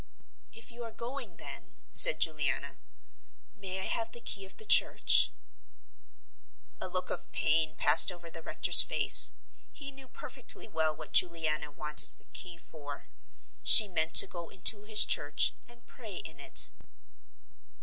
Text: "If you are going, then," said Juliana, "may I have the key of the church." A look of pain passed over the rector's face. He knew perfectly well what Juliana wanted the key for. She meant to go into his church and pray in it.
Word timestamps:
"If 0.51 0.71
you 0.71 0.81
are 0.83 0.89
going, 0.91 1.37
then," 1.37 1.75
said 1.93 2.19
Juliana, 2.19 2.77
"may 3.55 3.79
I 3.79 3.83
have 3.85 4.11
the 4.13 4.19
key 4.19 4.47
of 4.47 4.57
the 4.57 4.65
church." 4.65 5.31
A 6.81 6.89
look 6.89 7.11
of 7.11 7.31
pain 7.31 7.75
passed 7.75 8.11
over 8.11 8.27
the 8.27 8.41
rector's 8.41 8.81
face. 8.81 9.33
He 9.71 9.91
knew 9.91 10.07
perfectly 10.07 10.67
well 10.67 10.95
what 10.95 11.13
Juliana 11.13 11.69
wanted 11.69 12.17
the 12.17 12.25
key 12.33 12.57
for. 12.57 13.09
She 13.61 13.87
meant 13.87 14.15
to 14.15 14.25
go 14.25 14.49
into 14.49 14.81
his 14.85 15.05
church 15.05 15.53
and 15.67 15.85
pray 15.85 16.15
in 16.15 16.39
it. 16.39 16.71